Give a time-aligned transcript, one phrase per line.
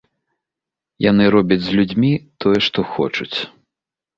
[1.09, 2.11] Яны робяць з людзьмі
[2.47, 3.35] тое, што хочуць.